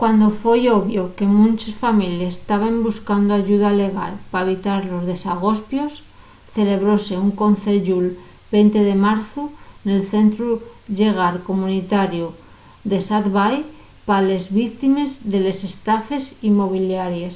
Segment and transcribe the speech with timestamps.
[0.00, 5.92] cuando foi obvio que munches families taben buscando ayuda llegal pa evitar los desagospios
[6.56, 8.06] celebróse un conceyu'l
[8.54, 9.42] 20 de marzu
[9.86, 10.48] nel centru
[10.98, 12.26] llegal comunitariu
[12.88, 13.56] d'esat bay
[14.06, 17.34] pa les víctimes de les estafes inmobiliaries